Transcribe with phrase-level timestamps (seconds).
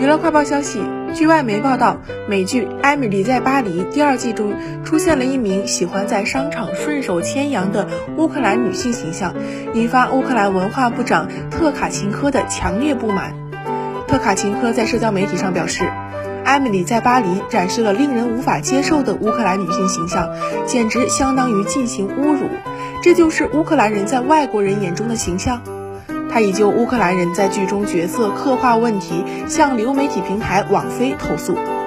[0.00, 0.80] 娱乐快报消息，
[1.14, 9.34] 据外媒报道，美剧《艾米丽在巴黎》第二季中出现了一名喜欢在商场顺手牵羊的乌克兰女性形象，
[9.74, 13.34] 引发乌克兰文化部长特卡琴科的强烈不满。
[14.08, 15.84] 特卡琴科在社交媒体上表示，
[16.46, 20.30] 《艾米丽在巴黎》展示了令人无法接受的乌克兰女性形象，
[20.64, 22.48] 简直相当于进行侮辱。
[23.02, 25.60] 这就是乌克兰人在外国人眼中的形象。
[26.30, 31.79] 他已就乌克兰人在剧中角色刻画问题向流媒体平台网飞投诉。